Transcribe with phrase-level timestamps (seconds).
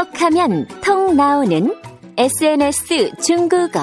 [0.00, 1.74] 톡하면 통 나오는
[2.16, 3.80] SNS 중국어.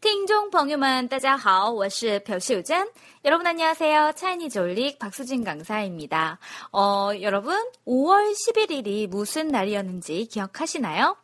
[0.00, 2.86] 听众朋友们，大家好，我是朴秀珍。
[3.24, 4.12] 여러분 안녕하세요.
[4.14, 6.38] 차이니즈 올릭 박수진 강사입니다.
[6.72, 7.56] 어, 여러분
[7.86, 11.16] 5월 11일이 무슨 날이었는지 기억하시나요?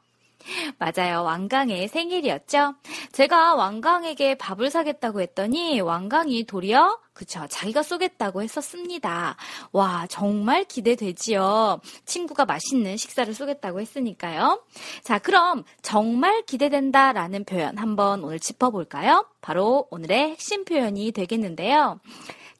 [0.79, 1.23] 맞아요.
[1.23, 2.75] 왕강의 생일이었죠.
[3.20, 7.46] 제가 왕강에게 밥을 사겠다고 했더니 왕강이 도리어 그쵸.
[7.50, 9.36] 자기가 쏘겠다고 했었습니다.
[9.74, 11.82] 와, 정말 기대되지요.
[12.06, 14.64] 친구가 맛있는 식사를 쏘겠다고 했으니까요.
[15.04, 19.26] 자, 그럼 정말 기대된다 라는 표현 한번 오늘 짚어볼까요?
[19.42, 22.00] 바로 오늘의 핵심 표현이 되겠는데요.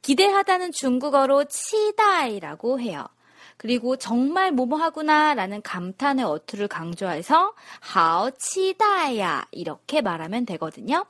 [0.02, 3.06] 기대하다는 중국어로 치다이라고 해요.
[3.60, 7.52] 그리고 정말 뭐뭐하구나 라는 감탄의 어투를 강조해서
[8.38, 11.04] 치다야 이렇게 말하면 되거든요.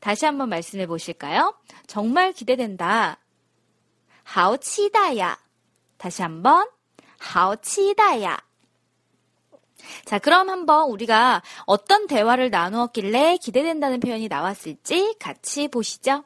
[0.00, 1.54] 다시 한번 말씀해 보실까요?
[1.86, 3.20] 정말 기대된다.
[4.58, 5.38] 치다야.
[5.96, 6.68] 다시 한번
[7.56, 8.36] 치다야.
[10.04, 16.24] 자, 그럼 한번 우리가 어떤 대화를 나누었길래 기대된다는 표현이 나왔을지 같이 보시죠.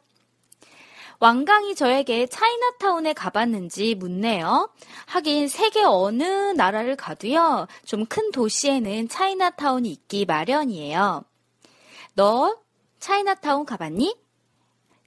[1.21, 4.71] 왕강이 저에게 차이나타운에 가봤는지 묻네요.
[5.07, 7.67] 하긴 세계 어느 나라를 가도요.
[7.85, 11.25] 좀 큰 도시에는 차이나타운이 있기 마련이에요.
[12.15, 12.57] 너
[13.01, 14.17] 차이나타운 가봤니?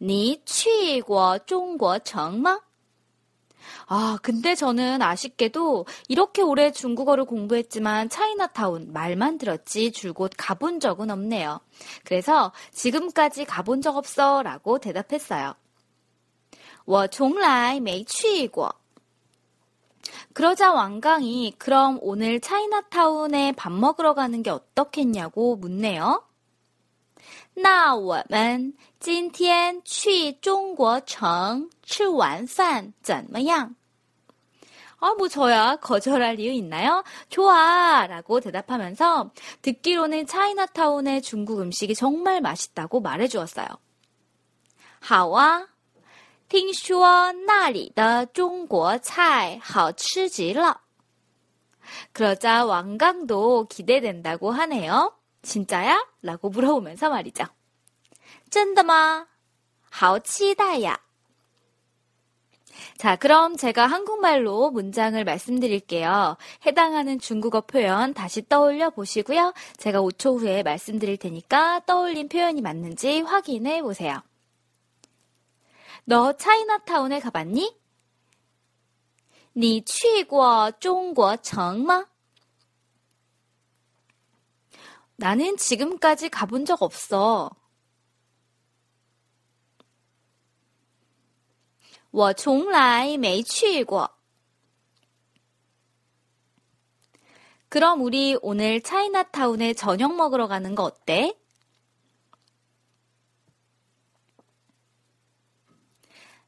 [0.01, 2.59] 니취과중국정마
[3.87, 11.59] 아, 근데 저는 아쉽게도 이렇게 오래 중국어를 공부했지만 차이나타운 말만 들었지 줄곧 가본 적은 없네요.
[12.05, 15.53] 그래서 지금까지 가본 적 없어 라고 대답했어요.
[16.84, 18.72] 我从来没去过.
[20.32, 26.22] 그러자 왕강이 그럼 오늘 차이나타운에 밥 먹으러 가는 게 어떻겠냐고 묻네요.
[27.54, 33.74] 那我们今天去中国城吃完饭怎么样?
[34.98, 37.02] 아, 뭐 저야 거절할 이유 있나요?
[37.28, 38.06] 좋아!
[38.06, 39.30] 라고 대답하면서
[39.62, 43.66] 듣기로는 차이나타운의 중국 음식이 정말 맛있다고 말해주었어요.
[45.00, 45.66] 好啊
[46.50, 50.80] 听说那里的中国菜好吃极了.
[52.12, 55.12] 그러자 왕강도 기대된다고 하네요.
[55.42, 56.04] 진짜야?
[56.22, 57.44] 라고 물어보면서 말이죠.
[58.50, 59.26] 真的吗?
[59.90, 61.00] 好期待呀.
[62.98, 66.36] 자, 그럼 제가 한국말로 문장을 말씀드릴게요.
[66.66, 69.52] 해당하는 중국어 표현 다시 떠올려 보시고요.
[69.78, 74.22] 제가 5초 후에 말씀드릴 테니까 떠올린 표현이 맞는지 확인해 보세요.
[76.04, 77.76] 너 차이나타운에 가봤니?
[79.58, 82.06] 你去过中国城吗?
[85.16, 87.50] 나는 지금까지 가본 적 없어.
[92.10, 94.08] 我从来没去过.
[97.68, 101.34] 그럼 우리 오늘 차이나타운에 저녁 먹으러 가는 거 어때?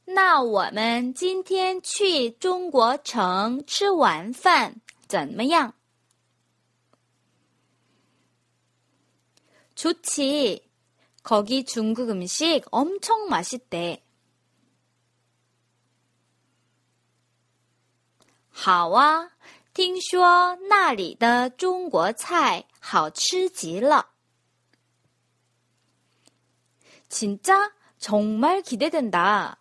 [0.05, 5.73] 那我们今天去中国城吃完饭怎么样?
[9.75, 10.67] 좋지.
[11.23, 14.01] 거기 중국 음식 엄청 맛있대.
[18.51, 19.31] 好啊，
[19.73, 24.07] 听说那里的中国菜好吃极了.
[27.07, 29.55] 진짜 정말 기대된다.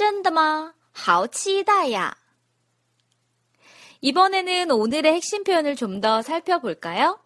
[0.00, 0.74] 真的吗?
[0.92, 2.14] 好期待呀.
[4.00, 7.18] 이번에는 오늘의 핵심 표현을 좀 더 살펴볼까요?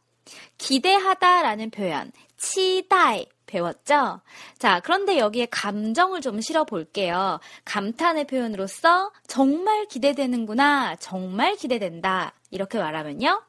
[0.59, 4.21] 기대하다라는 표현, 치다이 배웠죠?
[4.59, 7.41] 자, 그런데 여기에 감정을 좀 실어 볼게요.
[7.65, 12.35] 감탄의 표현으로서 정말 기대되는구나, 정말 기대된다.
[12.51, 13.43] 이렇게 말하면요.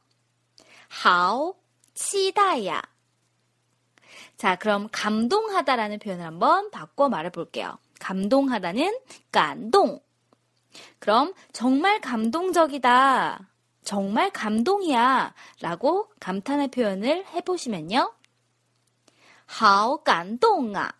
[0.90, 1.56] 好
[1.94, 2.82] 期待呀.
[4.38, 7.78] 자, 그럼 감동하다라는 표현을 한번 바꿔 말해 볼게요.
[8.06, 9.00] 감동하다는
[9.32, 10.02] 감동.
[11.00, 13.48] 그럼 정말 감동적이다.
[13.84, 15.34] 정말 감동이야.
[15.62, 18.14] 라고 감탄의 표현을 해보시면요.
[19.48, 20.94] 好感动啊.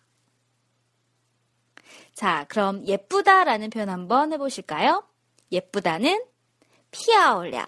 [2.14, 5.04] 자, 그럼 예쁘다라는 표현 한번 해보실까요?
[5.50, 6.22] 예쁘다는
[6.90, 7.66] 피아올량.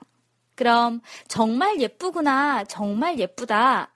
[0.54, 3.90] 그럼 정말 예쁘구나, 정말 예쁘다.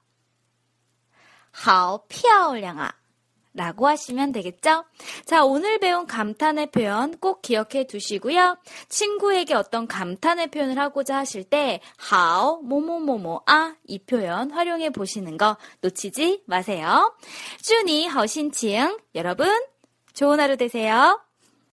[1.53, 2.95] 好漂亮啊
[3.54, 4.86] 라고 하시면 되겠죠?
[5.26, 8.58] 자, 오늘 배운 감탄의 표현 꼭 기억해 두시고요.
[8.90, 11.80] 친구에게 어떤 감탄의 표현을 하고자 하실 때,
[12.12, 17.16] how, 뭐뭐뭐뭐, 아, 이 표현 활용해 보시는 거 놓치지 마세요.
[17.62, 19.48] 준이 허신칭 여러분,
[20.14, 21.23] 좋은 하루 되세요.